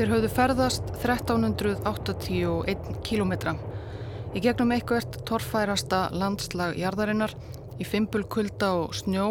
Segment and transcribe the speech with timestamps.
[0.00, 3.52] Þeir höfðu ferðast 1381 kílometra
[4.32, 7.34] í gegnum eitthvert torfærasta landslag jarðarinnar
[7.76, 9.26] í fimpulkulda og snjó,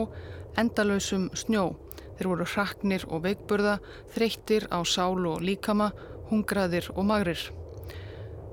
[0.61, 1.73] endalösum snjó.
[2.19, 3.79] Þeir voru hraknir og veikburða,
[4.13, 5.89] þreyttir á sál og líkama,
[6.29, 7.41] hungraðir og magrir.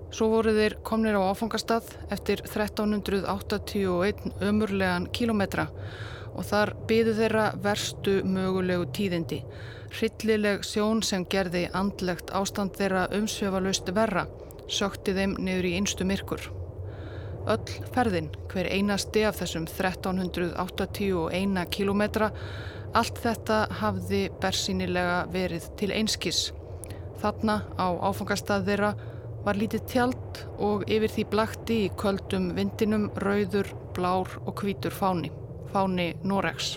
[0.09, 5.69] Svo voru þeir komnir á áfangastað eftir 1381 ömurlegan kílometra
[6.37, 9.41] og þar byðu þeirra verstu mögulegu tíðindi.
[9.97, 14.27] Hryllileg sjón sem gerði andlegt ástand þeirra umsveifalust verra,
[14.69, 16.43] sökti þeim niður í einstu myrkur.
[17.47, 22.33] Öll ferðin, hver einasti af þessum 1381 kilometra,
[22.97, 26.51] allt þetta hafði bersýnilega verið til einskis.
[27.23, 28.93] Þarna á áfangastað þeirra
[29.47, 35.31] var lítið tjald og yfir því blakti í köldum vindinum rauður, blár og hvítur fáni
[35.73, 36.77] fáni Noregs.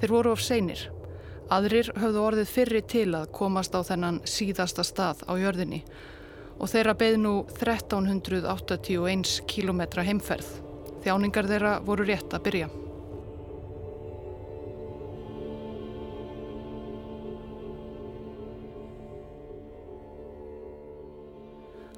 [0.00, 0.86] Þeir voru of seinir.
[1.50, 5.82] Aðrir höfðu orðið fyrri til að komast á þennan síðasta stað á jörðinni
[6.60, 10.50] og þeirra beð nú 1381 km heimferð.
[11.00, 12.70] Þjáningar þeirra voru rétt að byrja.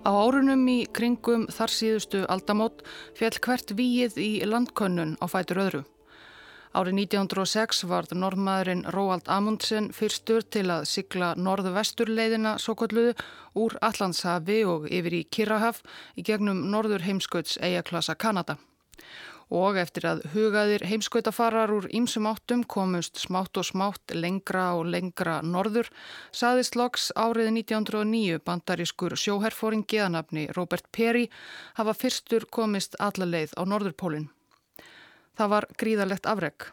[0.03, 2.81] Á árunum í kringum þar síðustu aldamót
[3.14, 5.83] fjall hvert víið í landkönnun á fætur öðru.
[6.75, 13.14] Árið 1906 varð norðmaðurinn Róald Amundsen fyrstur til að sigla norðu-vesturleiðina svo kolluðu
[13.62, 15.84] úr Allandshafi og yfir í Kirrahaf
[16.19, 18.59] í gegnum norður heimskauts eigaklasa Kanada
[19.53, 25.41] og eftir að hugaðir heimskautafarar úr ímsum áttum komust smátt og smátt lengra og lengra
[25.44, 25.91] norður,
[26.32, 31.28] saðist loks árið 1909 bandarískur sjóherfóringi að nafni Robert Perry
[31.77, 34.31] hafa fyrstur komist allaleið á norðurpólinn.
[35.37, 36.72] Það var gríðalegt afreg.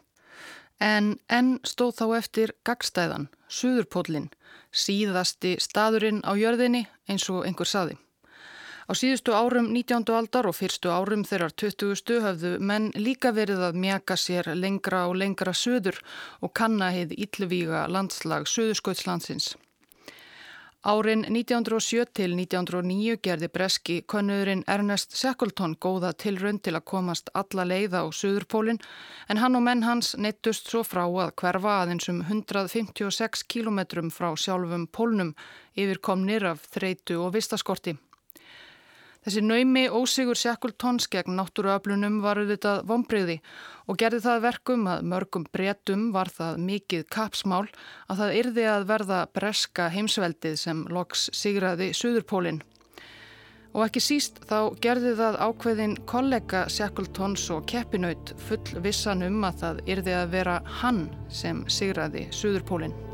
[0.80, 4.30] En enn stóð þá eftir gagstæðan, Suðurpólinn,
[4.72, 7.98] síðasti staðurinn á jörðinni eins og einhver saði.
[8.90, 10.02] Á síðustu árum 19.
[10.18, 12.16] aldar og fyrstu árum þeirrar 20.
[12.24, 16.00] höfðu menn líka verið að mjaka sér lengra og lengra söður
[16.42, 19.52] og kanna heið ítluvíga landslag Suðurskautslandsins.
[20.82, 27.68] Árin 1907 til 1909 gerði breski konnuðurinn Ernest Shackleton góða tilrönd til að komast alla
[27.70, 28.82] leið á Suðurpólinn
[29.30, 34.32] en hann og menn hans neittust svo frá að hverfa aðeins um 156 kilometrum frá
[34.34, 35.36] sjálfum pólnum
[35.78, 38.00] yfir komnir af þreitu og vistaskorti.
[39.20, 43.34] Þessi naumi ósigur Shackletons gegn náttúruöflunum var auðvitað vonbreyði
[43.84, 47.66] og gerði það verkum að mörgum bretum var það mikið kapsmál
[48.08, 52.62] að það yrði að verða breska heimsveldið sem loks sigraði Suðurpólinn.
[53.76, 59.62] Og ekki síst þá gerði það ákveðin kollega Shackletons og keppinaut full vissan um að
[59.66, 63.09] það yrði að vera hann sem sigraði Suðurpólinn.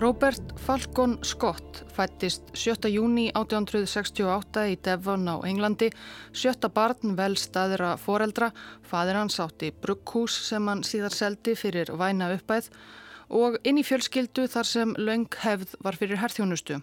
[0.00, 2.88] Robert Falcon Scott fættist 7.
[2.88, 5.90] júni 1868 í Devon á Englandi,
[6.32, 8.48] sjötta barn vel staðira foreldra,
[8.80, 12.70] fadir hans átti brugghús sem hann síðar seldi fyrir væna uppæð
[13.28, 16.80] og inn í fjölskyldu þar sem laung hefð var fyrir herþjónustu.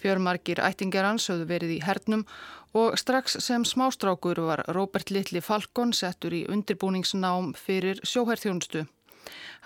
[0.00, 2.24] Fjörmarkir ættingar hans höfðu verið í hernum
[2.72, 8.88] og strax sem smástrákur var Robert Littli Falcon settur í undirbúningsnám fyrir sjóherþjónustu.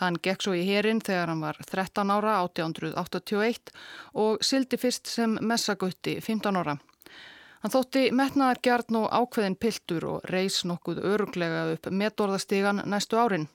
[0.00, 3.72] Hann gekk svo í herin þegar hann var 13 ára 1881
[4.24, 6.78] og sildi fyrst sem messagutti 15 ára.
[7.62, 13.46] Hann þótti metnaðargjarn og ákveðin piltur og reys nokkuð öruglega upp metorðastigan næstu árin.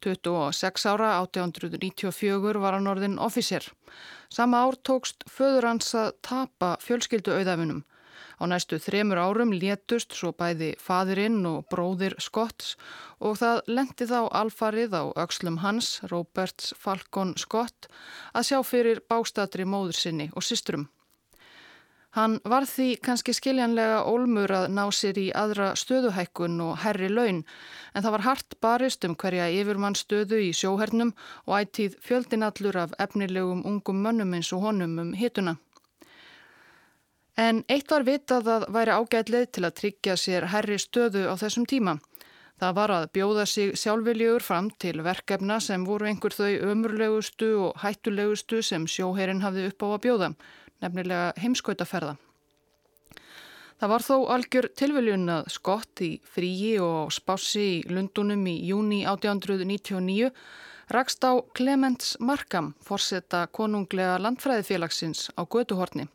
[0.00, 3.64] 26 ára 1894 var hann orðin officer.
[4.30, 7.82] Sama ár tókst föður hans að tapa fjölskyldu auðafinum.
[8.40, 12.76] Á næstu þremur árum létust svo bæði fadirinn og bróðir Scotts
[13.20, 17.90] og það lendi þá alfarið á aukslum hans, Roberts Falcon Scott,
[18.32, 20.88] að sjá fyrir bástatri móður sinni og systrum.
[22.16, 27.44] Hann var því kannski skiljanlega ólmur að ná sér í aðra stöðuhækkun og herri laun
[27.94, 31.12] en það var hart barist um hverja yfirmann stöðu í sjóhernum
[31.46, 35.60] og ættíð fjöldinallur af efnilegum ungum mönnum eins og honum um hituna.
[37.40, 41.64] En eitt var vitað að væri ágætlið til að tryggja sér herri stöðu á þessum
[41.64, 41.94] tíma.
[42.60, 47.78] Það var að bjóða sig sjálfviljögur fram til verkefna sem voru einhver þau ömurlegustu og
[47.80, 50.28] hættulegustu sem sjóherin hafði upp á að bjóða,
[50.84, 52.18] nefnilega heimskautaferða.
[53.80, 59.06] Það var þó algjör tilviljun að skott í fríi og spássi í Lundunum í júni
[59.08, 60.28] 1899
[60.92, 66.10] rakst á Clements Markham, forsetta konunglega landfræðifélagsins á Götuhorni.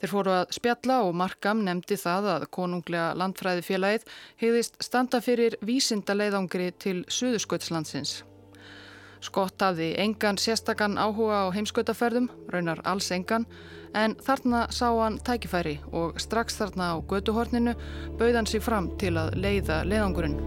[0.00, 4.06] Þeir fóru að spjalla og Markam nefndi það að konunglega landfræði félagið
[4.40, 8.22] heiðist standa fyrir vísinda leiðangri til Suðursköldslandsins.
[9.20, 13.44] Skott hafði engan sérstakann áhuga á heimskautaferðum, raunar alls engan,
[13.92, 17.76] en þarna sá hann tækifæri og strax þarna á götuhorninu
[18.16, 20.40] bauð hann sig fram til að leiða leiðangurinn.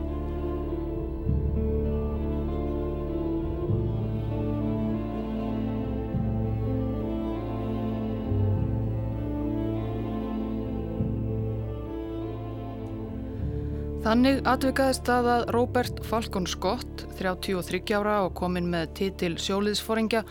[14.03, 20.25] Þannig atvikaðist það að Robert Falcon Scott, 33 ára og kominn með titil sjóliðsforingja,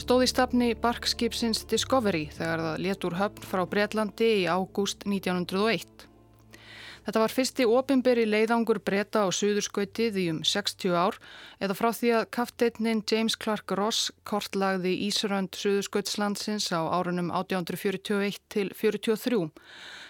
[0.00, 6.08] stóð í stafni barkskipsins Discovery þegar það letur höfn frá Breitlandi í ágúst 1901.
[7.04, 11.20] Þetta var fyrsti ofinberi leiðangur breyta á suðurskautið í um 60 ár
[11.60, 18.72] eða frá því að kafteitnin James Clark Ross kortlagði Ísrönd suðurskautslandsins á árunum 1841 til
[18.72, 19.48] 43.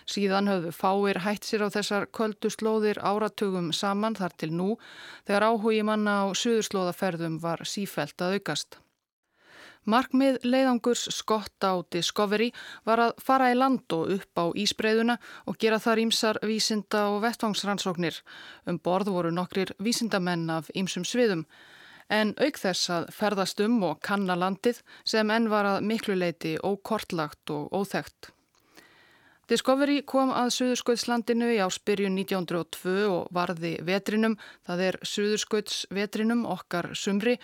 [0.09, 4.69] Síðan höfðu fáir hætt sér á þessar köldu slóðir áratugum saman þar til nú
[5.29, 8.79] þegar áhugi manna á suðurslóðaferðum var sífælt að aukast.
[9.89, 12.51] Markmið leiðangurs skott á Discovery
[12.89, 15.17] var að fara í land og upp á ísbreyðuna
[15.49, 18.17] og gera þar ímsar vísinda og vettvangsrannsóknir.
[18.69, 21.45] Um borð voru nokkrir vísindamenn af ímsum sviðum
[22.09, 26.57] en auk þess að ferðast um og kanna landið sem enn var að miklu leiti
[26.65, 28.33] ókortlagt og óþægt.
[29.49, 34.35] Discovery kom að Suðurskautslandinu í áspyrjun 1902 og varði vetrinum,
[34.69, 37.39] það er Suðurskautsvetrinum okkar sumri,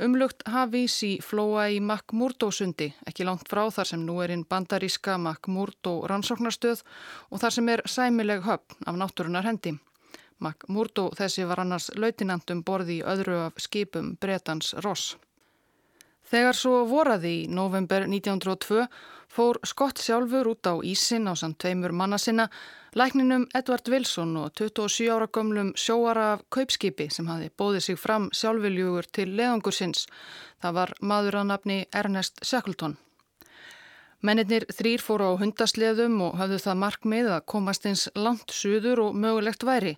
[0.00, 5.18] umlugt hafís í flóa í McMurdo-sundi, ekki langt frá þar sem nú er inn bandaríska
[5.20, 6.80] McMurdo rannsóknarstöð
[7.28, 9.76] og þar sem er sæmileg höfn af náttúrunar hendi.
[10.40, 15.18] McMurdo þessi var annars lautinandum borði í öðru af skipum Bretans Ross.
[16.30, 18.84] Þegar svo voraði í november 1902
[19.30, 22.46] fór Skott sjálfur út á Ísin á samt tveimur manna sinna,
[22.94, 28.30] lækninum Edvard Wilson og 27 ára gömlum sjóara af kaupskipi sem hafi bóðið sig fram
[28.30, 30.06] sjálfviljugur til leðangursins.
[30.62, 32.98] Það var maður að nafni Ernest Shackleton.
[34.22, 39.16] Mennirnir þrýr fóru á hundasleðum og hafðu það markmið að komast eins langt suður og
[39.16, 39.96] mögulegt væri,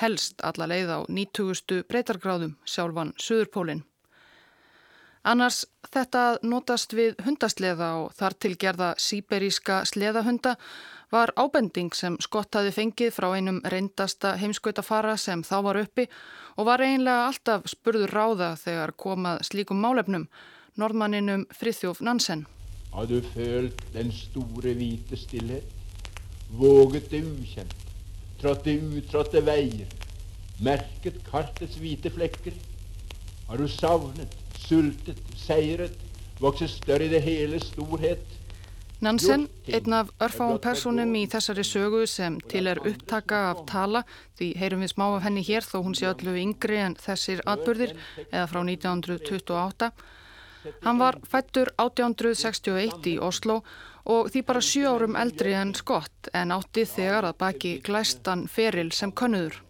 [0.00, 1.82] helst alla leið á 90.
[1.90, 3.84] breytargráðum sjálfan Suðurpólinn.
[5.24, 10.52] Annars þetta notast við hundasleða og þar til gerða síberíska sleðahunda
[11.14, 16.04] var ábending sem Skott hafi fengið frá einum reyndasta heimskautafara sem þá var uppi
[16.58, 20.28] og var einlega alltaf spurður ráða þegar komað slíkum málefnum,
[20.76, 22.44] norðmanninum Frithjóf Nansen.
[22.92, 25.72] Har du følt den store hvite stillhet?
[26.52, 27.74] Våget det ukjent?
[28.42, 29.88] Trådt det utrådte veier?
[30.60, 32.52] Merket kartets hvite flekker?
[33.48, 36.00] Har du savnet sultet, seiret,
[36.40, 38.24] voksið störri det hele storhet.
[39.04, 44.04] Nansen, einn af örfáum personum í þessari sögu sem til er upptaka af tala,
[44.38, 47.92] því heyrum við smá af henni hér þó hún sé öllu yngri en þessir atbyrðir
[48.30, 49.90] eða frá 1928.
[50.86, 53.60] Hann var fættur 1861 í Oslo
[54.08, 58.90] og því bara sjö árum eldri en skott en átti þegar að baki glæstan feril
[58.92, 59.60] sem könnuður.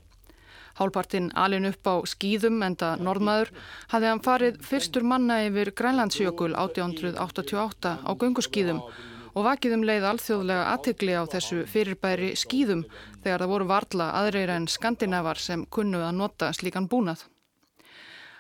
[0.78, 3.52] Hálpartinn alin upp á skýðum enda norðmaður
[3.93, 8.81] hafði hann farið fyrstur manna yfir Grænlandsjökul 1888 á gunguskýðum
[9.35, 12.85] og vakið um leið alþjóðlega aðtikli á þessu fyrirbæri skýðum
[13.23, 17.25] þegar það voru varla aðreira en skandinavar sem kunnu að nota slíkan búnað.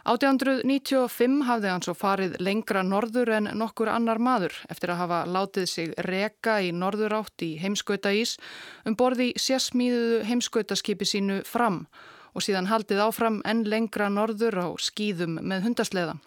[0.04, 5.68] 1895 hafði hann svo farið lengra norður en nokkur annar maður eftir að hafa látið
[5.70, 8.34] sig reka í norður átt í heimskauta ís
[8.84, 11.86] um borði sérsmíðuðu heimskautaskipi sínu fram
[12.34, 16.18] og síðan haldið áfram enn lengra norður á skýðum með hundasleða.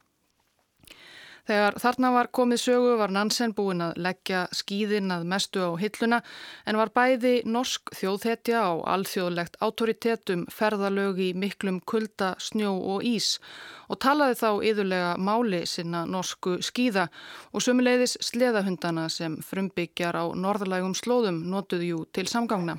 [1.47, 6.19] Þegar þarna var komið sögu var Nansen búin að leggja skýðin að mestu á hilluna
[6.67, 13.37] en var bæði norsk þjóðhetja á alþjóðlegt autoritetum ferðalög í miklum kulda, snjó og ís
[13.87, 17.07] og talaði þá yðurlega máli sinna norsku skýða
[17.55, 22.75] og sömuleiðis sleðahundana sem frumbyggjar á norðlægum slóðum notuðjú til samgangna.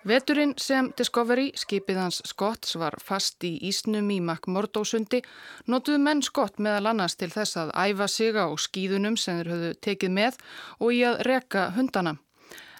[0.00, 5.20] Veturinn sem Discovery, skipið hans Scotts, var fast í Ísnum í McMurdo-sundi,
[5.68, 9.72] notuðu menn Scott meðal annars til þess að æfa sig á skýðunum sem þeir höfðu
[9.84, 10.40] tekið með
[10.80, 12.16] og í að reka hundana.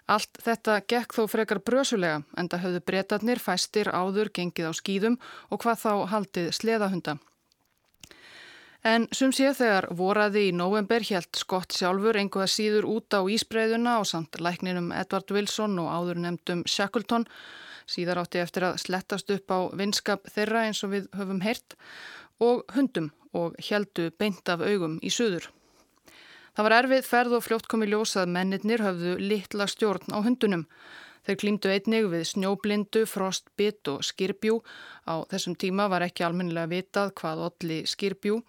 [0.09, 5.21] Allt þetta gekk þó frekar brösulega en það höfðu breytatnir fæstir áður gengið á skýðum
[5.53, 7.21] og hvað þá haldið sleðahunda.
[8.81, 13.99] En sum sé þegar voraði í november helt Skott sjálfur einhverja síður út á Ísbreiðuna
[14.01, 17.27] og samt lækninum Edvard Wilson og áður nefndum Shackleton.
[17.85, 21.77] Síðar átti eftir að slettast upp á vinskap þeirra eins og við höfum heyrt
[22.41, 25.51] og hundum og heldu beint af augum í suður.
[26.57, 30.65] Það var erfið ferð og fljótt komi ljósað mennirnir höfðu litla stjórn á hundunum.
[31.27, 34.61] Þeir klímdu einnig við snjóblindu, frostbit og skirbjú.
[35.05, 38.41] Á þessum tíma var ekki almennilega vitað hvað olli skirbjú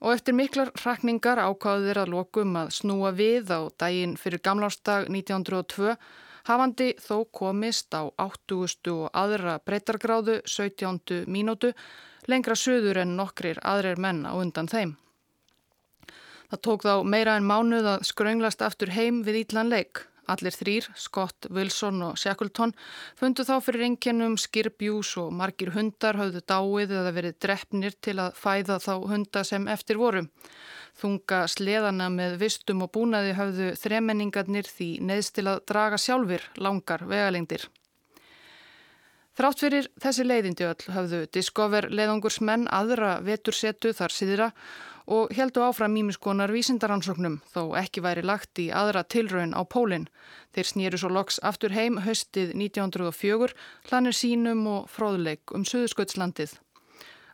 [0.00, 5.08] og eftir miklar rakningar ákáðu þeir að lokum að snúa við á daginn fyrir gamlástag
[5.08, 5.96] 1902
[6.46, 8.92] hafandi þó komist á 80.
[8.92, 11.24] og aðra breytargráðu 17.
[11.26, 11.72] mínútu
[12.30, 14.96] lengra söður en nokkrir aðrir menn á undan þeim.
[16.50, 20.04] Það tók þá meira en mánuð að skrönglast aftur heim við Ítlan leik.
[20.32, 22.72] Allir þrýr, Scott, Wilson og Shackleton,
[23.18, 28.34] fundu þá fyrir enginnum skirbjús og margir hundar höfðu dáið eða verið drefnir til að
[28.40, 30.26] fæða þá hunda sem eftir voru.
[30.96, 37.04] Þunga sleðana með vistum og búnaði höfðu þremenningarnir því neðst til að draga sjálfur langar
[37.06, 37.68] vegalengdir.
[39.36, 44.46] Þrátt fyrir þessi leiðindi öll höfðu Discover leiðangursmenn aðra vetursetu þar síðra
[45.06, 50.08] og heldu áfram mýmiskonar vísindaransóknum þó ekki væri lagt í aðra tilraun á pólinn.
[50.54, 53.54] Þeir snýru svo loks aftur heim höstið 1904,
[53.90, 56.58] hlanir sínum og fróðleik um Suðsköldslandið.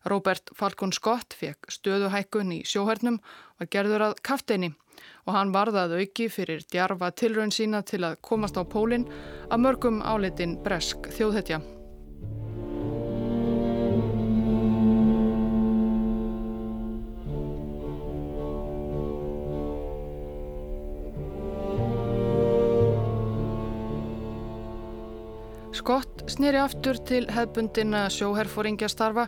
[0.04, 3.20] Robert Falcon Scott fekk stöðuhækkun í sjóhernum
[3.60, 4.72] og gerður að kafteini
[5.26, 9.06] og hann varðað auki fyrir djarfa tilraun sína til að komast á pólinn
[9.48, 11.62] að mörgum áleitin bresk þjóðhetja.
[25.82, 29.24] Skott snýri aftur til hefbundina sjóherfóringjastarfa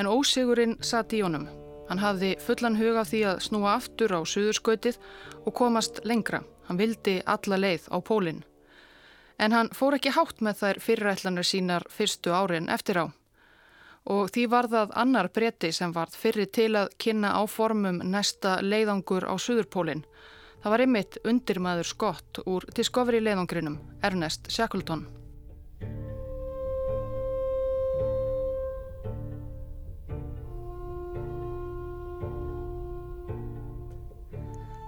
[0.00, 1.44] en ósigurinn satt í honum.
[1.86, 4.98] Hann hafði fullan huga því að snúa aftur á suðurskautið
[5.44, 6.40] og komast lengra.
[6.66, 8.42] Hann vildi alla leið á pólinn.
[9.38, 13.06] En hann fór ekki hátt með þær fyrirætlanir sínar fyrstu árin eftir á.
[14.02, 19.30] Og því var það annar bretti sem varð fyrri til að kynna áformum næsta leiðangur
[19.30, 20.02] á suðurpólinn.
[20.66, 25.21] Það var ymitt undirmaður skott úr Discovery leiðangrinum, Ernest Shackleton.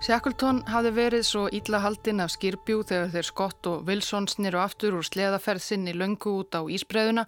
[0.04, 4.98] Shackleton hafði verið svo ítla haldinn af skirbjú þegar þeir Scott og Wilson sniru aftur
[4.98, 7.24] úr sleðaferð sinni löngu út á Ísbreðuna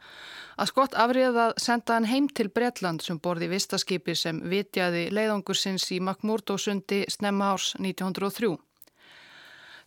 [0.60, 5.56] að Scott afriðað að senda hann heim til Bretland sem borði vistaskipi sem vitjaði leiðangur
[5.56, 8.52] sinns í Makmurdo sundi snemma árs 1903.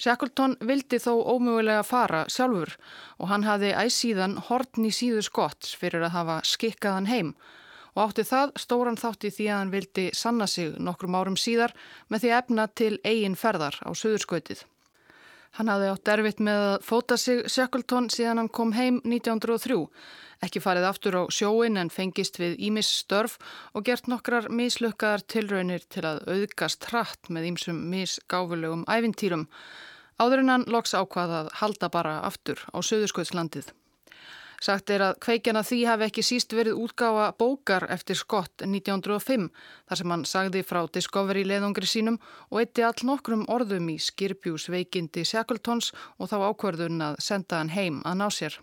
[0.01, 2.73] Shackleton vildi þó ómögulega fara sjálfur
[3.19, 7.35] og hann hafði æsíðan hortn í síðu Scotts fyrir að hafa skikkaðan heim
[7.95, 11.73] og átti það stóran þátti því að hann vildi sanna sig nokkrum árum síðar
[12.09, 14.65] með því efna til eigin ferðar á söðurskautið.
[15.57, 19.79] Hann hafði átt erfitt með að fóta sig Shackleton síðan hann kom heim 1903,
[20.45, 23.39] ekki farið aftur á sjóin en fengist við Ímis störf
[23.73, 29.49] og gert nokkrar mislukkaðar tilraunir til að auðgast hratt með ímsum misgáfulegum ævintýrum,
[30.21, 33.73] áður en hann loks ákvaðað halda bara aftur á söðurskautslandið.
[34.59, 39.45] Sagt er að kveikjana því hafi ekki síst verið útgáfa bókar eftir Scott 1905
[39.87, 42.17] þar sem hann sagði frá Discovery leðungri sínum
[42.49, 47.71] og eitti all nokkrum orðum í skirpjús veikindi Shackletons og þá ákverðun að senda hann
[47.71, 48.59] heim að ná sér.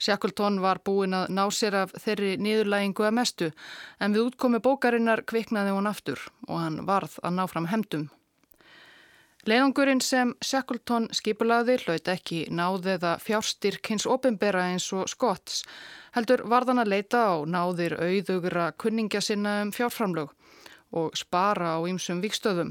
[0.00, 3.52] Shackleton var búin að ná sér af þeirri niðurlægingu að mestu
[4.00, 8.08] en við útkomi bókarinnar kviknaði hún aftur og hann varð að ná fram hemdum.
[9.42, 15.64] Leðungurinn sem Shackleton skipulaði hlaut ekki náði eða fjárstyrk hins ofinbera eins og Scotts
[16.14, 20.30] heldur varðan að leita á náðir auðugra kunningja sinna um fjárframlög
[20.94, 22.70] og spara á ýmsum vikstöðum.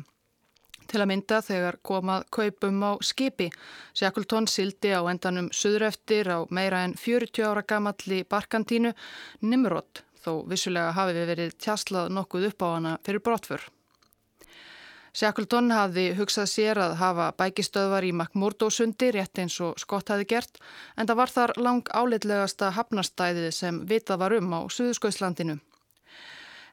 [0.87, 3.49] Til að mynda þegar komað kaupum á skipi,
[3.91, 8.95] Shackleton sildi á endanum söðreftir á meira en 40 ára gamalli barkantínu
[9.43, 13.67] Nimrod þó vissulega hafi við verið tjaslað nokkuð upp á hana fyrir brotfur.
[15.11, 20.61] Shackleton hafði hugsað sér að hafa bækistöðvar í McMurdo-sundi rétt eins og Scott hafi gert
[20.95, 25.57] en það var þar lang áleitlegasta hafnastæðið sem vitað var um á Suðuskauðslandinu.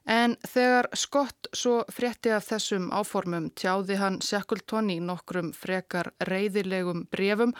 [0.09, 7.09] En þegar Scott svo frétti af þessum áformum tjáði hann Shackleton í nokkrum frekar reyðilegum
[7.11, 7.51] brefum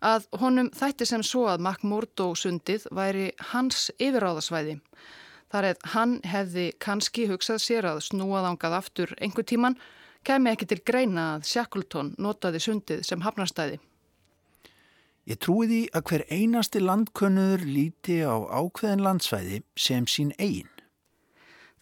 [0.00, 4.80] að honum þætti sem svo að McMurdo-sundið væri hans yfiráðasvæði.
[5.52, 9.76] Þar eða hann hefði kannski hugsað sér að snúaðangað aftur einhver tíman
[10.26, 13.80] kemi ekki til greina að Shackleton notaði sundið sem hafnarstæði.
[15.30, 20.70] Ég trúi því að hver einasti landkönnuður líti á ákveðin landsvæði sem sín eigin.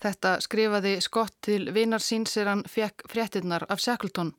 [0.00, 4.34] Þetta skrifaði Scott til vinar síns er hann fekk fréttinnar af Shackleton.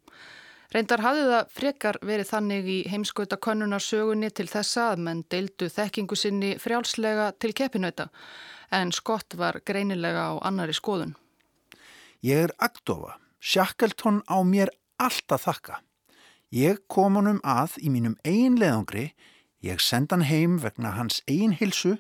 [0.72, 6.18] Reyndar hafði það frekar verið þannig í heimskauta konnunarsögunni til þessa að menn deildu þekkingu
[6.18, 8.08] sinni frjálslega til keppinauta
[8.72, 11.18] en Scott var greinilega á annari skoðun.
[12.24, 13.21] Ég er Agdofa.
[13.42, 14.70] Shackleton á mér
[15.02, 15.82] allt að þakka.
[16.54, 19.12] Ég kom honum að í mínum eigin leðangri,
[19.66, 21.98] ég senda hann heim vegna hans eigin hilsu.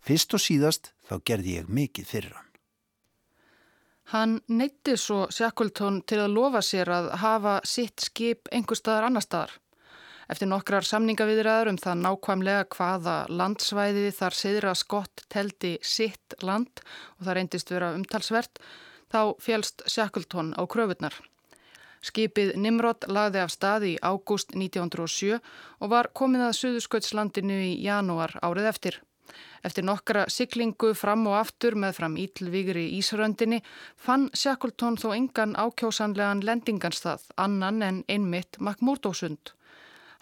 [0.00, 2.48] Fyrst og síðast þá gerði ég mikið fyrir hann.
[4.08, 9.26] Hann neytti svo Shackleton til að lofa sér að hafa sitt skip einhver staðar annar
[9.26, 9.52] staðar.
[10.28, 16.82] Eftir nokkrar samningaviðræður um það nákvæmlega hvaða landsvæði þar siðra skott teldi sitt land
[17.18, 18.60] og það reyndist vera umtalsvert,
[19.12, 21.16] þá fjælst Shackleton á kröfunnar.
[22.04, 25.38] Skipið Nimrod lagði af stað í ágúst 1907
[25.82, 29.00] og var komið að Suðursköldslandinu í janúar árið eftir.
[29.66, 33.60] Eftir nokkra siklingu fram og aftur með fram ítlvígri Ísröndinni
[33.96, 39.52] fann Shackleton þó engan ákjósanlegan lendinganstað annan en einmitt Makmúrdósund.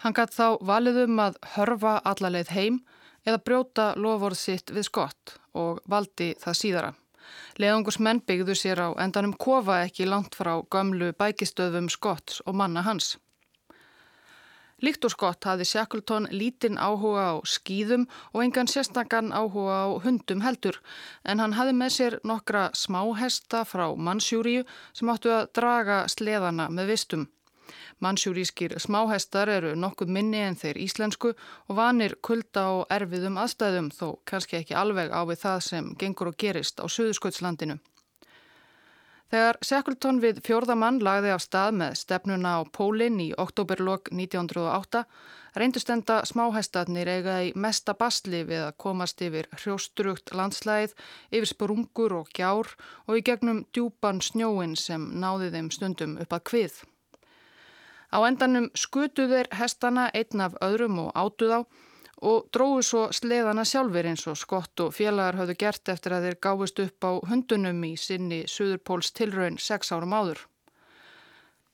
[0.03, 2.81] Hann gætt þá valið um að hörfa allarleið heim
[3.25, 6.91] eða brjóta lofórð sitt við skott og valdi það síðara.
[7.61, 13.15] Leðungusmenn byggðu sér á endanum kofa ekki langt frá gömlu bækistöðum skotts og manna hans.
[14.85, 20.43] Líkt og skott hafði Shackleton lítinn áhuga á skýðum og engan sérstakann áhuga á hundum
[20.45, 20.77] heldur
[21.25, 26.93] en hann hafði með sér nokkra smáhesta frá mannsjúriu sem áttu að draga sleðana með
[26.93, 27.25] vistum.
[28.03, 34.07] Mansjúrískir smáhestar eru nokkuð minni en þeir íslensku og vanir kulda og erfiðum aðstæðum þó
[34.29, 37.79] kannski ekki alveg á við það sem gengur og gerist á Suðursköldslandinu.
[39.27, 45.01] Þegar Shackleton við fjórðamann lagði af stað með stefnuna á Pólinn í oktoberlokk 1908
[45.57, 50.93] reyndust enda smáhestarnir eiga í mesta bastli við að komast yfir hrjóstrugt landslæð,
[51.31, 52.71] yfir sprungur og gjár
[53.07, 56.77] og í gegnum djúpan snjóin sem náði þeim stundum upp að kvið.
[58.07, 61.59] Á endanum skutuðir hestana einn af öðrum og átuð á
[62.27, 66.37] og dróðu svo sleðana sjálfur eins og skott og félagar höfðu gert eftir að þeir
[66.41, 70.39] gáfist upp á hundunum í sinni Suðurpóls tilraun sex árum áður.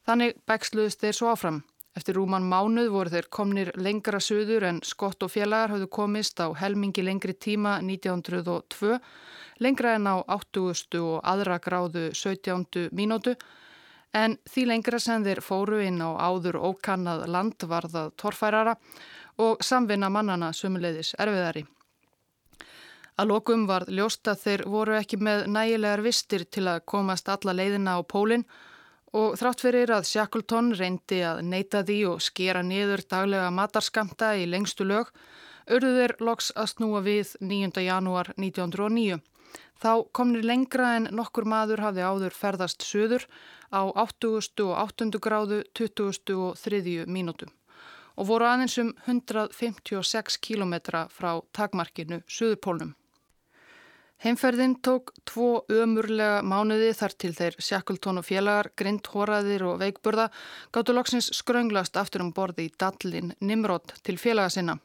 [0.04, 1.62] Þannig bæksluðist þeir svo áfram.
[1.96, 6.50] Eftir rúman mánuð voru þeir komnir lengra suður en skott og félagar höfðu komist á
[6.58, 8.98] helmingi lengri tíma 1902,
[9.62, 10.98] lengra en á 80.
[11.00, 12.90] og aðra gráðu 17.
[12.92, 13.38] mínútu
[14.14, 18.76] en því lengra sem þeir fóru inn á áður ókannað land varðað torfærara
[19.42, 21.66] og samvinna mannana sumuleiðis erfiðari.
[23.18, 27.54] Að lokum var ljóst að þeir voru ekki með nægilegar vistir til að komast alla
[27.54, 28.46] leiðina á pólinn
[29.14, 34.48] og þrátt fyrir að Shackleton reyndi að neyta því og skera niður daglega matarskamta í
[34.50, 35.12] lengstu lög,
[35.70, 37.86] urðu þeir loks að snúa við 9.
[37.86, 39.22] janúar 1909.
[39.84, 43.28] Þá komnir lengra en nokkur maður hafði áður ferðast söður
[43.74, 44.62] á 80.
[44.70, 45.10] og 8.
[45.18, 46.38] gráðu 20.
[46.38, 47.06] og 3.
[47.10, 47.50] mínútum
[48.14, 52.94] og voru aðeins um 156 kílometra frá takmarkinu Suðupólnum.
[54.24, 60.30] Heimferðin tók tvo ömurlega mánuði þar til þeir og félagar, grind, hóraðir og veikburða
[60.72, 64.78] gáttu loksins skrönglast aftur um borði í Dallin Nimrod til félaga sinna.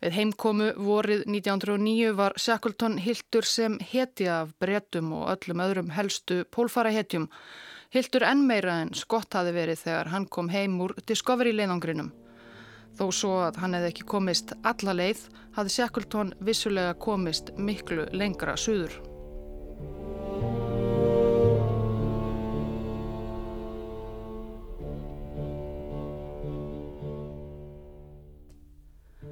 [0.00, 6.40] Við heimkomu vorið 1909 var Shackleton hildur sem hetja af bretum og öllum öðrum helstu
[6.48, 7.28] pólfara hetjum.
[7.92, 12.14] Hildur enn meira en skott hafi verið þegar hann kom heim úr Discovery leiðangrinum.
[12.96, 15.26] Þó svo að hann hefði ekki komist alla leið,
[15.58, 18.96] hafði Shackleton vissulega komist miklu lengra suður.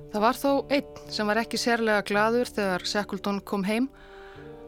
[0.08, 3.90] Það var þó einn sem var ekki sérlega gladur þegar Shackleton kom heim,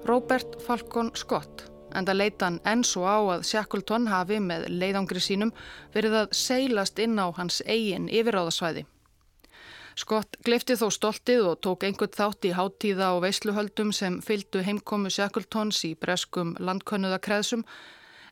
[0.05, 1.63] Robert Falcon Scott,
[1.97, 5.53] en það leita hann enn svo á að Shackleton hafi með leiðangri sínum
[5.95, 8.85] verið að seilast inn á hans eigin yfiráðasvæði.
[9.97, 15.09] Scott gleifti þó stoltið og tók einhvern þátt í háttíða og veisluhöldum sem fylgdu heimkomu
[15.09, 17.65] Shackletons í breskum landkönnuðakreðsum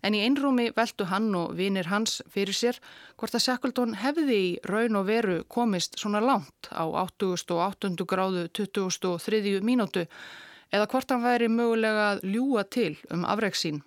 [0.02, 2.78] en í einrúmi veldu hann og vinir hans fyrir sér
[3.16, 7.94] hvort að Shackleton hefði í raun og veru komist svona langt á 88.
[8.08, 9.60] gráðu 23.
[9.64, 10.06] mínútu
[10.72, 13.82] eða hvort hann væri mögulega að ljúa til um afreiksín.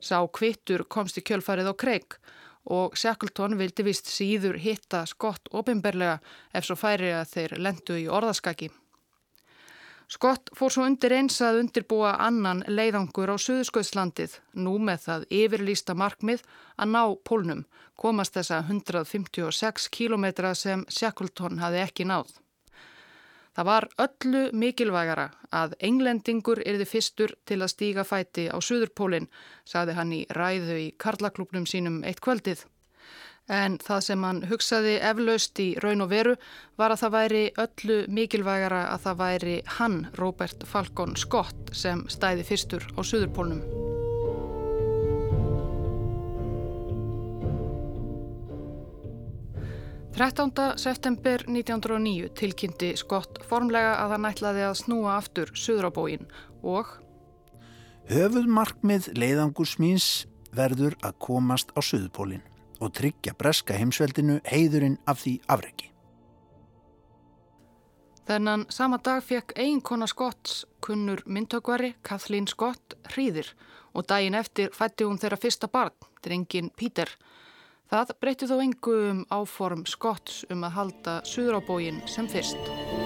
[0.00, 2.18] Sá kvittur komst í kjölfarið á kreik
[2.68, 6.18] og Shackleton vildi vist síður hitta skott ofinberlega
[6.52, 8.68] ef svo færi að þeir lendu í orðaskaki.
[10.08, 15.92] Skott fór svo undir eins að undirbúa annan leiðangur á Suðskauðslandið, nú með það yfirlýsta
[16.00, 16.44] markmið
[16.80, 17.60] að ná pólnum,
[17.92, 22.32] komast þessa 156 kílometra sem Shackleton hafi ekki náð.
[23.52, 25.28] Það var öllu mikilvægara
[25.60, 29.28] að englendingur erði fyrstur til að stíga fæti á Suðurpólinn,
[29.68, 32.64] saði hann í ræðu í Karlaklubnum sínum eitt kvöldið.
[33.48, 36.34] En það sem hann hugsaði eflaust í raun og veru
[36.76, 42.44] var að það væri öllu mikilvægara að það væri hann, Robert Falcon Scott, sem stæði
[42.44, 43.64] fyrstur á Suðurpólnum.
[50.18, 56.26] Þrettánda september 1909 tilkynnti Scott formlega að hann ætlaði að snúa aftur Suðurábóin
[56.66, 56.96] og
[58.08, 62.40] Höfuð markmið leiðangusmýns verður að komast á Suðurpólinn
[62.80, 65.92] og tryggja breska heimsveldinu heiðurinn af því afregi.
[68.28, 73.54] Þennan sama dag fekk eiginkona Skotts, kunnur myndtökvari Kathleen Skott, hríðir
[73.96, 77.08] og daginn eftir fætti hún þeirra fyrsta barn, drengin Pítur.
[77.88, 82.97] Það breytti þó engu um áform Skotts um að halda suðrábógin sem fyrst.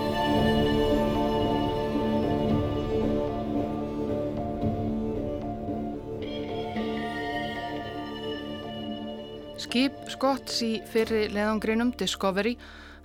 [9.72, 12.50] Skip Skotts í fyrri leðangrinum Discovery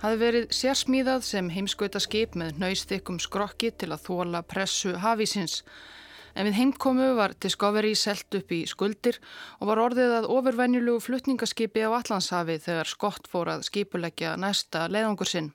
[0.02, 5.62] hafi verið sérsmíðað sem heimskauta skip með nöystikkum skrokki til að þóla pressu hafísins.
[6.36, 9.16] En við heimkomu var Discovery selt upp í skuldir
[9.62, 15.32] og var orðið að ofurvenjulegu flutningaskipi á Allandshafi þegar Skott fór að skipuleggja næsta leiðangur
[15.32, 15.48] sinn.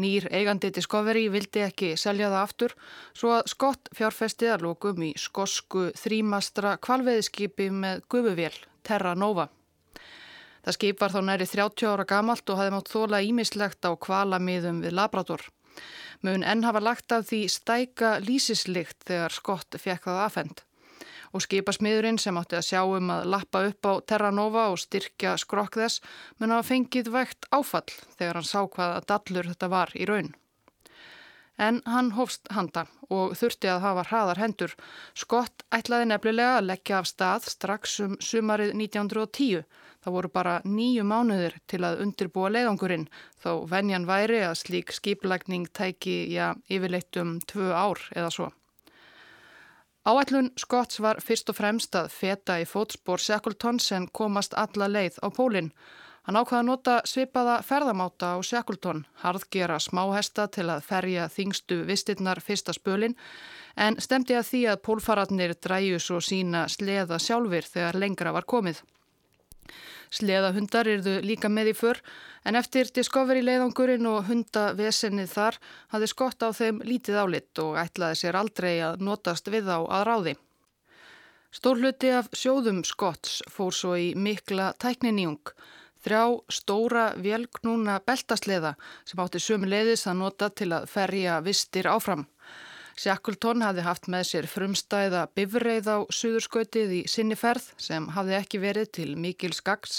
[0.00, 2.76] Nýr eigandi Discovery vildi ekki selja það aftur
[3.12, 9.50] svo að Skott fjárfesti að lókum í skosku þrýmastra kvalveðiskipi með gufuvél, Terra Nova.
[10.66, 14.80] Það skip var þá næri 30 ára gamalt og hafði mátt þóla ímislegt á kvalamiðum
[14.82, 15.44] við Labrador.
[16.26, 20.64] Mun enn hafa lagt af því stæka lýsislikt þegar Skott fekk það afhend.
[21.30, 25.36] Og skipasmiðurinn sem átti að sjá um að lappa upp á Terra Nova og styrkja
[25.38, 26.02] skrokk þess
[26.40, 27.86] mun hafa fengið vekt áfall
[28.18, 30.34] þegar hann sá hvaða dallur þetta var í raun.
[31.62, 34.74] En hann hófst handa og þurfti að hafa hraðar hendur.
[35.14, 39.62] Skott ætlaði nefnilega að leggja af stað strax um sumarið 1910
[40.06, 43.08] Það voru bara nýju mánuðir til að undirbúa leiðangurinn
[43.42, 48.46] þó venjan væri að slík skiplækning tæki já, yfirleitt um tvö ár eða svo.
[50.06, 55.18] Áætlun Skotts var fyrst og fremst að feta í fótspór Shackleton sem komast alla leið
[55.18, 55.72] á pólinn.
[56.22, 62.38] Hann ákvaða að nota svipaða ferðamáta á Shackleton, harðgera smáhesta til að ferja þingstu vistirnar
[62.38, 63.18] fyrsta spölinn
[63.74, 68.86] en stemdi að því að pólfararnir dræjus og sína sleða sjálfur þegar lengra var komið.
[70.14, 72.00] Sleðahundar eruðu líka með í för
[72.46, 75.60] en eftir Discovery leiðangurinn og hundavesennið þar
[75.94, 80.04] hafði skott á þeim lítið álitt og ætlaði sér aldrei að notast við á að
[80.10, 80.36] ráði.
[81.56, 85.54] Stórluti af sjóðum skotts fór svo í mikla tækninýjung.
[86.04, 88.74] Þrjá stóra velknúna beltasleða
[89.08, 92.26] sem átti sömu leiðis að nota til að ferja vistir áfram.
[92.96, 98.60] Shackleton hafði haft með sér frumstæða bifreið á suðurskautið í sinni ferð sem hafði ekki
[98.62, 99.98] verið til mikil skaks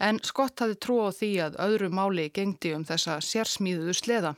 [0.00, 4.32] en Scott hafði trú á því að öðru máli gengdi um þessa sérsmíðuðu sleða.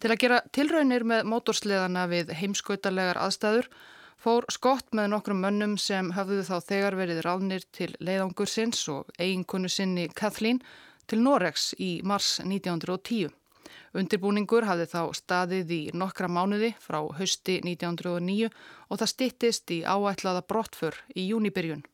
[0.00, 3.68] Til að gera tilraunir með mótorsleðana við heimskautalegar aðstæður
[4.22, 9.12] fór Scott með nokkrum mönnum sem hafðu þá þegar verið ráðnir til leiðangur sinns og
[9.20, 10.64] eiginkonu sinni Kathleen
[11.06, 13.41] til Norex í mars 1910.
[13.92, 18.50] Undirbúningur hafði þá staðið í nokkra mánuði frá hausti 1909
[18.88, 21.84] og það stittist í áætlaða brottfur í júnibyrjun.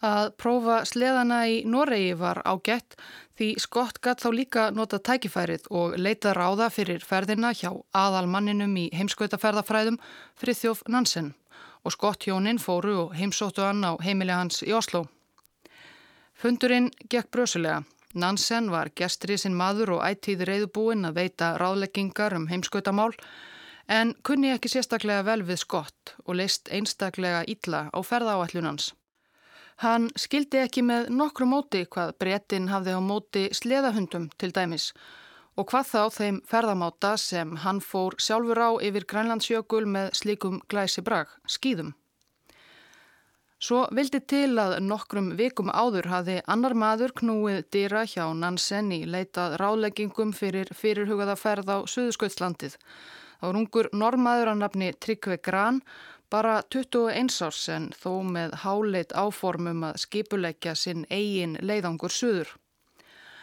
[0.00, 2.96] Að prófa sleðana í Noregi var ágætt
[3.36, 8.86] því Skott gatt þá líka nota tækifærið og leita ráða fyrir ferðina hjá aðalmanninum í
[8.96, 10.00] heimskautaferðafræðum
[10.40, 11.34] Frithjóf Nansen
[11.84, 15.04] og Skott hjónin fóru og heimsóttu hann á heimili hans í Oslo.
[16.32, 17.82] Fundurinn gekk brösulega
[18.14, 23.12] Nansen var gestri sinn maður og ættíð reyðubúinn að veita ráðleggingar um heimskautamál
[23.86, 28.90] en kunni ekki sérstaklega vel við skott og leist einstaklega ítla á ferðáallunans.
[29.80, 34.90] Hann skildi ekki með nokkru móti hvað brettin hafði á móti sleðahundum til dæmis
[35.56, 41.02] og hvað þá þeim ferðamáta sem hann fór sjálfur á yfir Grænlandsjökul með slíkum glæsi
[41.06, 41.94] brag, skýðum.
[43.60, 49.02] Svo vildi til að nokkrum vikum áður hafi annar maður knúið dýra hjá Nansen í
[49.04, 52.78] leitað ráleggingum fyrir fyrirhugaða ferð á Suðsköldslandið.
[53.36, 55.82] Það var ungur normaður að nafni Tryggve Gran,
[56.32, 62.54] bara 21 árs en þó með háleit áformum að skipuleggja sinn eigin leiðangur suður.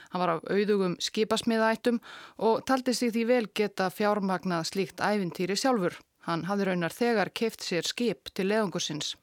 [0.10, 2.02] Hann var af auðugum skipasmiðættum
[2.42, 6.02] og taldi sig því vel geta fjármagnað slíkt æfintýri sjálfur.
[6.26, 9.14] Hann hafði raunar þegar keift sér skip til leiðangursins.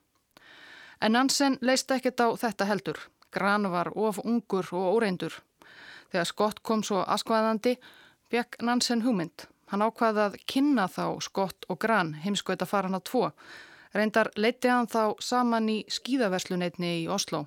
[1.00, 2.98] En Nansen leist ekkert á þetta heldur.
[3.34, 5.40] Gran var of ungur og óreindur.
[6.12, 7.76] Þegar Skott kom svo askvaðandi,
[8.30, 9.48] fekk Nansen hugmynd.
[9.72, 13.32] Hann ákvaði að kynna þá Skott og Gran heimskauta faran á tvo.
[13.94, 17.46] Reyndar leiti hann þá saman í skíðaversluneitni í Oslo.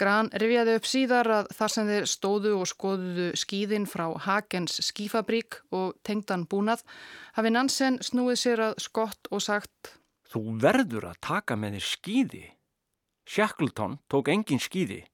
[0.00, 5.58] Gran rifjaði upp síðar að þar sem þeir stóðu og skoðuðu skíðin frá Hagens skífabrík
[5.76, 6.86] og tengdan búnað
[7.36, 9.92] hafi Nansen snúið sér að Skott og sagt
[10.30, 12.44] Þú verður að taka með þér skýði.
[13.26, 15.04] Shackleton tók engin skýði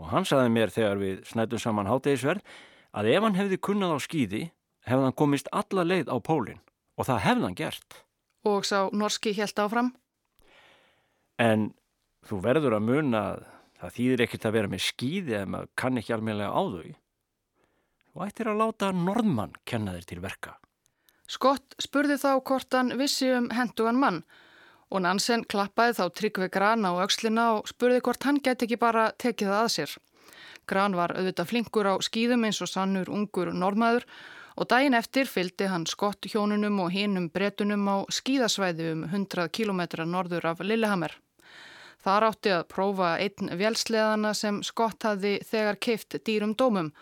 [0.00, 2.44] og hann saði mér þegar við snættum saman hátegisverð
[2.96, 4.42] að ef hann hefði kunnað á skýði
[4.88, 6.62] hefði hann komist alla leið á pólinn
[6.98, 7.98] og það hefði hann gert.
[8.44, 9.92] Og sá norski helt áfram?
[11.40, 11.72] En
[12.28, 13.46] þú verður að muna að
[13.80, 16.92] það þýðir ekkert að vera með skýði ef maður kann ekki almeinlega á þau.
[18.14, 20.54] Þú ættir að láta norðmann kenna þér til verka.
[21.34, 24.22] Skott spurði þá hvort hann vissi um hendugan mann
[24.94, 29.08] og Nansen klappaði þá Tryggve Gran á aukslina og spurði hvort hann geti ekki bara
[29.18, 29.94] tekið það að sér.
[30.70, 34.06] Gran var auðvitað flinkur á skýðum eins og sannur ungur normaður
[34.54, 39.82] og daginn eftir fylgdi hann skott hjónunum og hinnum bretunum á skýðasvæði um 100 km
[40.06, 41.18] norður af Lillehammer.
[42.04, 46.92] Þar átti að prófa einn vjálsleðana sem skott hafi þegar keift dýrum dómum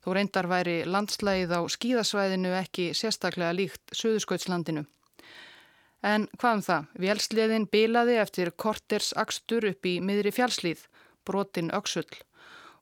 [0.00, 4.86] Þó reyndar væri landslægið á skíðasvæðinu ekki sérstaklega líkt Suðurskautslandinu.
[6.00, 6.88] En hvað um það?
[7.04, 10.86] Vélsliðin bilaði eftir korters akstur upp í miðri fjálslíð,
[11.28, 12.08] brotin öksull.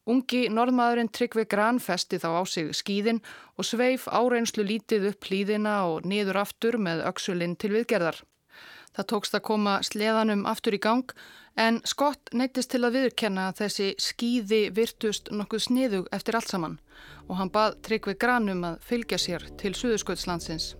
[0.08, 3.18] Ungi norðmaðurinn Tryggvi Gran festi þá á sig skíðin
[3.58, 8.22] og sveif áreinslu lítið upp hlýðina og niður aftur með öksullin til viðgerðar.
[8.98, 11.12] Það tókst að koma sleðanum aftur í gang
[11.54, 16.74] en Skott neytist til að viðurkenna að þessi skíði virtust nokkuð sniðug eftir allt saman
[17.28, 20.72] og hann bað Tryggvi Granum að fylgja sér til Suðursköldslandsins.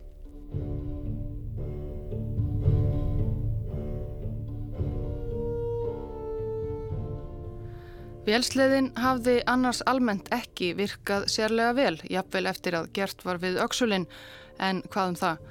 [8.26, 14.10] Vélsleðin hafði annars almennt ekki virkað sérlega vel, jafnvel eftir að gert var við Öksulinn,
[14.58, 15.48] en hvað um það?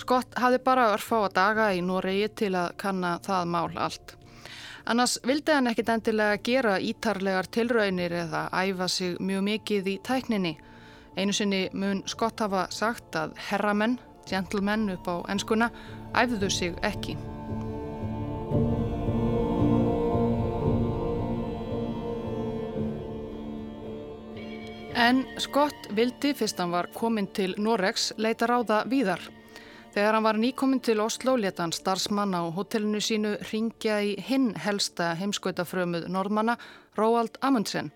[0.00, 4.14] Skott hafði bara örfá að daga í Noregi til að kanna það mál allt.
[4.88, 10.54] Annars vildi hann ekkit endilega gera ítarlegar tilraunir eða æfa sig mjög mikið í tækninni.
[11.20, 13.98] Einu sinni mun Skott hafa sagt að herramenn,
[14.30, 15.68] gentlemen upp á enskuna,
[16.16, 17.18] æfðu sig ekki.
[24.96, 29.28] En Skott vildi, fyrst hann var komin til Noregs, leita ráða víðar.
[29.90, 34.52] Þegar hann var nýkominn til Oslo leta hann starfsmann á hotellinu sínu ringja í hinn
[34.54, 36.54] helsta heimskautafrömuð norðmanna,
[36.94, 37.90] Róald Amundsen.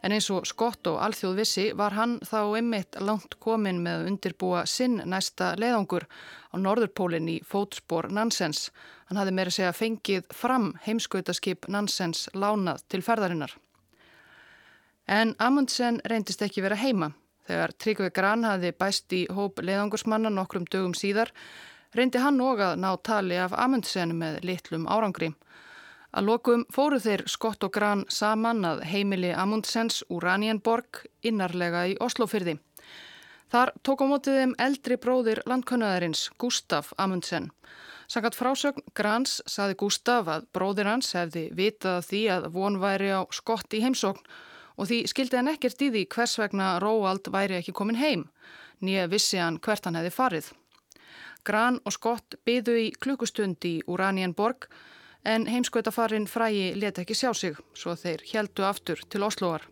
[0.00, 4.08] En eins og skott og alþjóð vissi var hann þá ymmit langt komin með að
[4.12, 8.70] undirbúa sinn næsta leiðangur á norðurpólinn í fótspor Nansens.
[9.10, 13.52] Hann hafði meira segja fengið fram heimskautaskip Nansens lánað til ferðarinnar.
[15.04, 17.12] En Amundsen reyndist ekki vera heima.
[17.46, 21.30] Þegar Tryggve Gran hafi bæst í hóp leiðangursmanna nokkrum dögum síðar,
[21.94, 25.32] reyndi hann og að ná tali af Amundsen með litlum árangri.
[26.16, 31.98] Að lokum fóru þeir Skott og Gran saman að heimili Amundsens úr Ranienborg innarlega í
[32.00, 32.56] Oslofyrði.
[33.52, 37.50] Þar tók á mótið þeim eldri bróðir landkönnaðarins Gustaf Amundsen.
[38.10, 43.22] Sangat frásögn Grans saði Gustaf að bróðir hans hefði vitað því að von væri á
[43.34, 44.22] Skott í heimsókn
[44.76, 48.26] og því skildi hann ekkert í því hvers vegna Róald væri ekki komin heim,
[48.80, 50.52] nýja vissi hann hvert hann hefði farið.
[51.46, 54.66] Gran og Skott byðu í klukkustund í Uranienborg
[55.26, 59.62] en heimskautafarin frægi leti ekki sjá sig svo þeir heldu aftur til Osloar.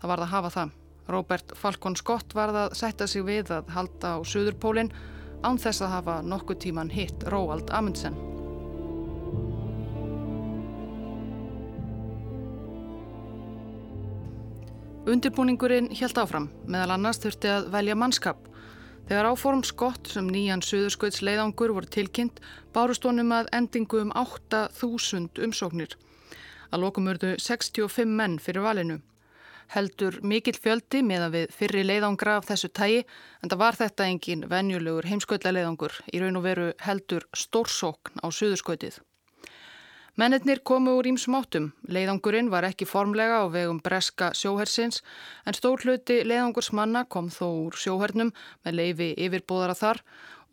[0.00, 0.76] Það var það að hafa það.
[1.10, 4.92] Robert Falcon Scott var það að setja sig við að halda á Suðurpólinn
[5.42, 8.14] án þess að hafa nokkuð tíman hitt Róald Amundsen.
[15.08, 18.42] Undirbúningurinn helt áfram, meðal annars þurfti að velja mannskap.
[19.08, 22.42] Þegar áform skott sem nýjan suðurskauts leiðangur voru tilkynnt,
[22.76, 25.96] bárust honum að endingu um 8.000 umsóknir.
[26.68, 29.00] Að lokum urðu 65 menn fyrir valinu.
[29.72, 33.04] Heldur mikill fjöldi með að við fyrri leiðangra af þessu tægi,
[33.40, 38.28] en það var þetta engin venjulegur heimskautla leiðangur, í raun og veru heldur stórsókn á
[38.28, 39.00] suðurskautið.
[40.20, 41.70] Mennetnir komu úr ímsum áttum.
[41.88, 44.98] Leiðangurinn var ekki formlega á vegum breska sjóhersins
[45.48, 48.32] en stór hluti leiðangursmanna kom þó úr sjóhernum
[48.66, 50.02] með leifi yfirbúðara þar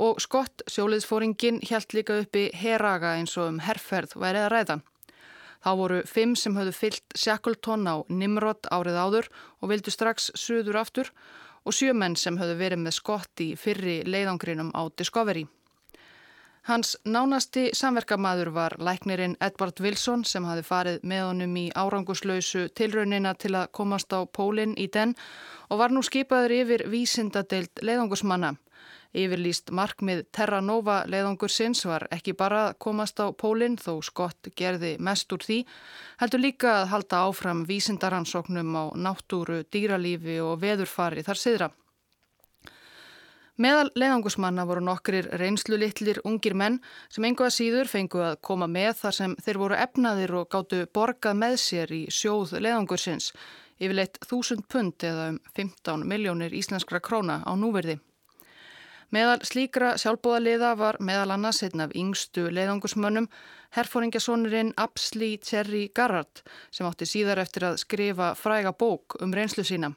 [0.07, 4.79] og skott sjóliðsfóringin hjælt líka uppi heraga eins og um herrferð værið að ræða.
[5.65, 10.79] Þá voru fimm sem höfðu fyllt Shackleton á Nimrod árið áður og vildu strax suður
[10.85, 11.11] aftur
[11.67, 15.43] og sjö menn sem höfðu verið með skott í fyrri leiðangrinum á Discovery.
[16.67, 23.31] Hans nánasti samverkamaður var læknirinn Edvard Wilson sem hafi farið með honum í áranguslausu tilraunina
[23.39, 25.13] til að komast á pólinn í den
[25.71, 28.51] og var nú skipaður yfir vísindadeild leiðangusmanna.
[29.15, 34.97] Yfirlýst markmið Terra Nova leiðangursins var ekki bara að komast á pólinn þó skott gerði
[34.99, 35.63] mest úr því,
[36.19, 41.75] heldur líka að halda áfram vísindaransóknum á náttúru, dýralífi og veðurfari þar siðra.
[43.57, 46.75] Meðal leiðangusmanna voru nokkrir reynslu litlir ungir menn
[47.09, 51.39] sem einhvað síður fengu að koma með þar sem þeir voru efnaðir og gáttu borgað
[51.41, 53.31] með sér í sjóð leiðangursins
[53.81, 57.97] yfirleitt þúsund pund eða um 15 miljónir íslenskra króna á núverði.
[59.09, 63.29] Meðal slíkra sjálfbóðaliða var meðal annars einn af yngstu leiðangusmönnum
[63.73, 69.95] herfóringasónurinn Apsli Terry Garrard sem átti síðar eftir að skrifa fræga bók um reynslu sína.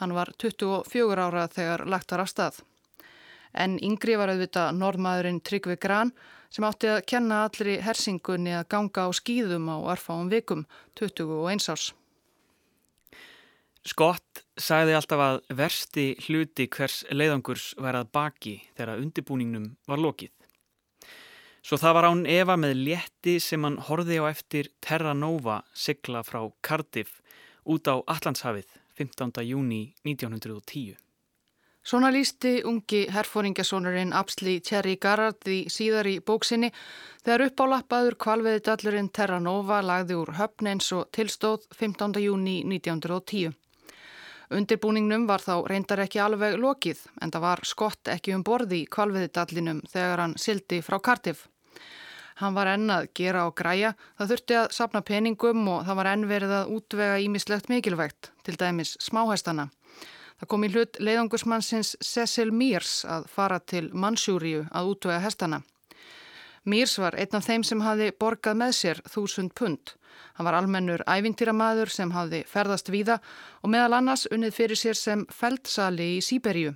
[0.00, 2.62] Hann var 24 ára þegar lagt var af stað
[3.54, 6.12] en yngri var auðvitað norðmaðurinn Tryggvi Gran
[6.52, 10.66] sem átti að kenna allri hersingunni að ganga á skýðum á arfáum vikum
[11.00, 11.92] 21 árs.
[13.82, 20.30] Skott sagði alltaf að versti hluti hvers leiðangurs værað baki þegar undirbúningnum var lokið.
[21.62, 26.22] Svo það var án Eva með létti sem hann horfi á eftir Terra Nova sigla
[26.26, 27.20] frá Cardiff
[27.62, 29.42] út á Allandshafið 15.
[29.46, 30.98] júni 1910.
[31.82, 36.68] Svona lísti ungi herfóringasónurinn Apsli Thierry Garrard í síðar í bóksinni
[37.24, 42.14] þegar uppálappaður kvalveði dallurinn Terra Nova lagði úr höfn eins og tilstóð 15.
[42.22, 43.56] júni 1910.
[44.54, 48.86] Undirbúningnum var þá reyndar ekki alveg lokið en það var skott ekki um borði í
[48.86, 51.48] kvalveði dallinum þegar hann sildi frá Cardiff.
[52.38, 56.14] Hann var enn að gera og græja, það þurfti að sapna peningum og það var
[56.14, 59.72] enn verið að útvega ímislegt mikilvægt, til dæmis smáhæstana.
[60.42, 65.60] Það kom í hlut leiðangusmannsins Cecil Mears að fara til Mansjúriu að útvega hestana.
[66.66, 69.92] Mears var einn af þeim sem hafi borgað með sér þúsund pund.
[70.34, 73.20] Hann var almennur ævintýramaður sem hafi ferðast víða
[73.62, 76.74] og meðal annars unnið fyrir sér sem feldsali í Sýberíu.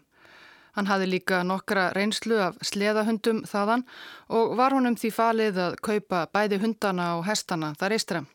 [0.78, 3.82] Hann hafi líka nokkra reynslu af sleðahundum þaðan
[4.30, 8.26] og var honum því falið að kaupa bæði hundana og hestana þar eistra.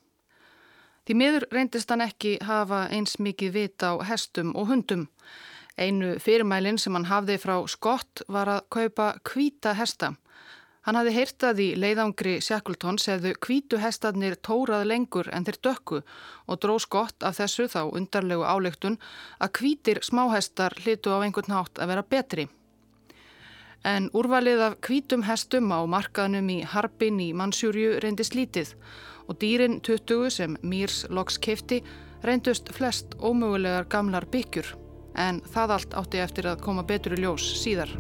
[1.08, 5.08] Því miður reyndist hann ekki hafa eins mikið vit á hestum og hundum.
[5.78, 10.14] Einu fyrirmælinn sem hann hafði frá skott var að kaupa kvíta hesta.
[10.86, 16.62] Hann hafði heyrtað í leiðangri Shackletons hefðu kvítu hestarnir tórað lengur en þeir dökku og
[16.62, 18.98] dró skott af þessu þá undarlegu álegtun
[19.38, 22.48] að kvítir smáhestar hlitu á einhvern nátt að vera betri.
[23.86, 28.76] En úrvalið af kvítum hestum á markaðnum í Harbin í Mansjúrju reyndist lítið
[29.32, 31.80] og dýrin 20 sem Mírs loks kefti
[32.28, 34.76] reyndust flest ómögulegar gamlar byggjur
[35.16, 37.92] en það allt átti eftir að koma betur í ljós síðar.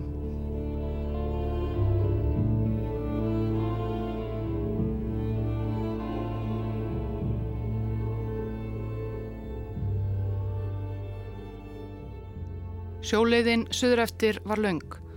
[13.01, 15.10] Sjóleiðin söður eftir var laung.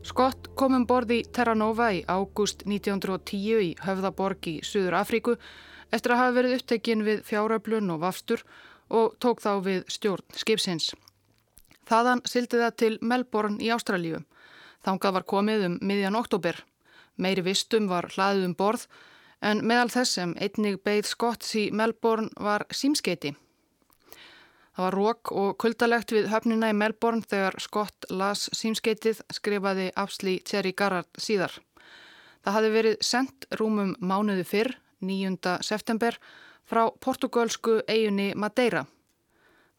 [0.00, 5.34] Skott kom um borði Terra Nova í ágúst 1910 í Höfðaborg í Suður Afríku
[5.92, 8.44] eftir að hafa verið upptekinn við fjáröflun og vafstur
[8.88, 10.94] og tók þá við stjórn skipsins.
[11.90, 14.22] Þaðan sildi það til Melbourne í Ástralíu.
[14.80, 16.56] Þangað var komið um miðjan oktober.
[17.20, 18.86] Meiri vistum var hlaðið um borð
[19.44, 23.34] en meðal þess sem einnig beigð Skotts í Melbourne var símskeiti.
[24.76, 30.38] Það var rók og kuldalegt við höfnina í Melbourne þegar Scott las símskeitið skrifaði Afsli
[30.46, 31.56] Thierry Garrard síðar.
[32.44, 34.72] Það hafi verið sendt rúmum mánuði fyrr,
[35.04, 35.58] 9.
[35.66, 36.16] september,
[36.64, 38.86] frá portugalsku eiginni Madeira.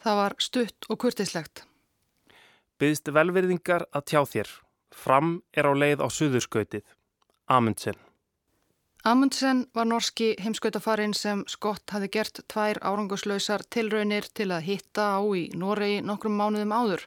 [0.02, 1.64] Það var stutt og kurtislegt.
[2.82, 4.54] Byðst velverðingar að tjá þér.
[4.92, 6.84] Fram er á leið á suðurskautið.
[7.48, 8.11] Amundsen.
[9.04, 15.22] Amundsen var norski heimskautafarinn sem Skott hafi gert tvær áranguslausar tilraunir til að hitta á
[15.34, 17.06] í Noregi nokkrum mánuðum áður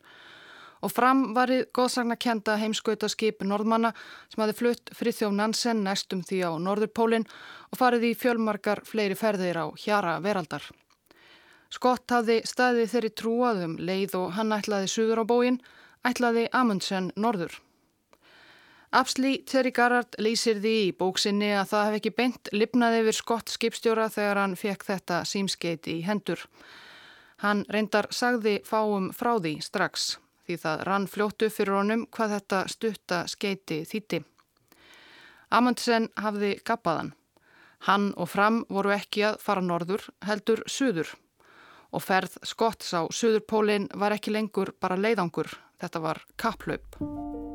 [0.82, 3.92] og fram varið góðsagnakenda heimskautaskip Norðmanna
[4.32, 7.28] sem hafi flutt Frithjóf Nansen næstum því á Norðurpólinn
[7.70, 10.66] og farið í fjölmarkar fleiri ferðir á hjara veraldar.
[11.70, 15.62] Skott hafi staðið þeirri trúaðum leið og hann ætlaði suður á bóin,
[16.02, 17.54] ætlaði Amundsen norður.
[18.94, 23.50] Apsli Terry Garrard lýsir því í bóksinni að það hef ekki beint lipnaði yfir skott
[23.50, 26.44] skipstjóra þegar hann fekk þetta símskeiti í hendur.
[27.42, 30.12] Hann reyndar sagði fáum frá því strax
[30.46, 34.22] því það rann fljóttu fyrir honum hvað þetta stutta skeiti þýtti.
[35.50, 37.10] Amundsen hafði gappaðan.
[37.90, 41.16] Hann og fram voru ekki að fara norður heldur suður
[41.90, 45.50] og ferð skotts á suðurpólinn var ekki lengur bara leiðangur,
[45.82, 47.53] þetta var kapplaup.